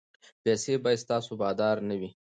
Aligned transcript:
پیسې 0.43 0.73
باید 0.83 1.01
ستاسو 1.03 1.31
بادار 1.41 1.77
نه 1.89 1.95
وي. 1.99 2.09